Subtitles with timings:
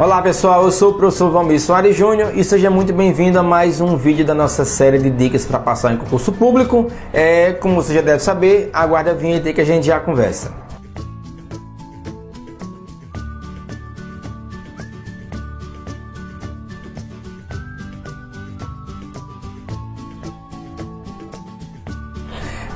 [0.00, 3.82] Olá pessoal, eu sou o professor Valmir Soares Júnior e seja muito bem-vindo a mais
[3.82, 6.90] um vídeo da nossa série de dicas para passar em concurso público.
[7.12, 10.69] É, como você já deve saber, aguarde a vinheta que a gente já conversa.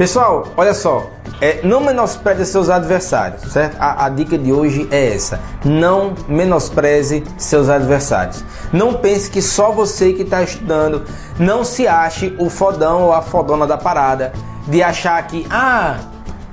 [0.00, 1.10] Pessoal, olha só,
[1.42, 3.76] é, não menospreze seus adversários, certo?
[3.78, 8.42] A, a, dica de hoje é essa: não menospreze seus adversários.
[8.72, 11.02] Não pense que só você que está estudando,
[11.38, 14.32] não se ache o fodão ou a fodona da parada,
[14.66, 15.98] de achar que, ah,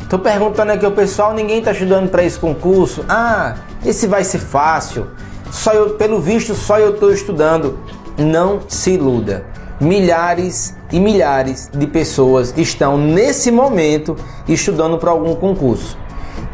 [0.09, 3.55] tô perguntando aqui ao pessoal, ninguém está estudando para esse concurso, ah,
[3.85, 5.07] esse vai ser fácil,
[5.49, 7.79] só eu, pelo visto, só eu estou estudando.
[8.17, 9.45] Não se iluda
[9.79, 14.15] milhares e milhares de pessoas estão nesse momento
[14.47, 15.97] estudando para algum concurso.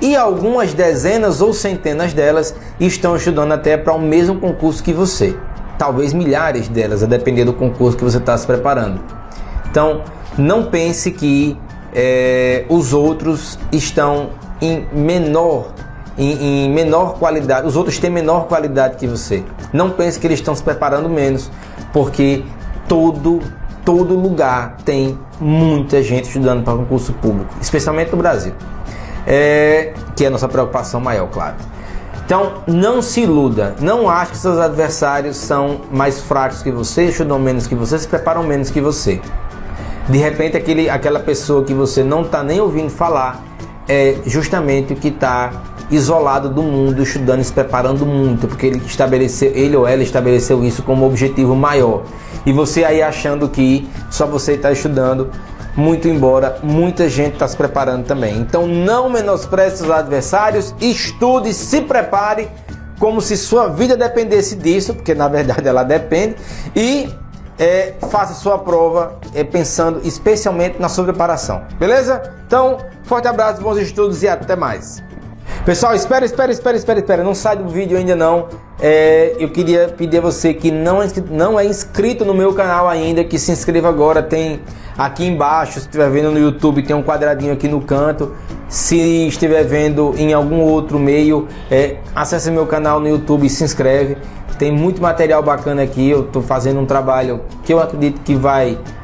[0.02, 5.36] E algumas dezenas ou centenas delas estão estudando até para o mesmo concurso que você.
[5.78, 9.02] Talvez milhares delas, a depender do concurso que você está se preparando.
[9.70, 10.02] Então,
[10.38, 11.58] não pense que
[11.94, 15.72] é, os outros estão em menor
[16.18, 19.44] em, em, menor qualidade, os outros têm menor qualidade que você.
[19.72, 21.50] Não pense que eles estão se preparando menos,
[21.92, 22.44] porque
[22.94, 23.42] todo
[23.84, 28.54] todo lugar tem muita gente estudando para concurso público, especialmente no Brasil,
[29.28, 31.56] é, que é a nossa preocupação maior, claro.
[32.26, 37.38] Então, não se iluda, não ache que seus adversários são mais fracos que você, estudam
[37.38, 39.20] menos que você, se preparam menos que você.
[40.08, 43.44] De repente, aquele, aquela pessoa que você não está nem ouvindo falar
[43.90, 45.52] é justamente o que está
[45.92, 50.64] isolado do mundo, estudando e se preparando muito, porque ele estabeleceu, ele ou ela estabeleceu
[50.64, 52.04] isso como objetivo maior.
[52.46, 55.32] E você aí achando que só você está estudando,
[55.76, 58.38] muito embora muita gente está se preparando também.
[58.38, 62.50] Então não menospreze os adversários, estude, se prepare
[63.00, 66.36] como se sua vida dependesse disso, porque na verdade ela depende,
[66.76, 67.10] e
[67.58, 71.64] é, faça sua prova é, pensando especialmente na sua preparação.
[71.78, 72.22] Beleza?
[72.48, 75.04] Então, forte abraço, bons estudos e até mais.
[75.66, 77.24] Pessoal, espera, espera, espera, espera, espera.
[77.24, 78.48] Não sai do vídeo ainda não.
[78.86, 82.90] É, eu queria pedir a você que não é, não é inscrito no meu canal
[82.90, 84.22] ainda, que se inscreva agora.
[84.22, 84.60] Tem
[84.98, 88.34] aqui embaixo, se estiver vendo no YouTube, tem um quadradinho aqui no canto.
[88.68, 93.64] Se estiver vendo em algum outro meio, é, acesse meu canal no YouTube e se
[93.64, 94.18] inscreve.
[94.60, 96.10] Tem muito material bacana aqui.
[96.10, 98.78] Eu estou fazendo um trabalho que eu acredito que vai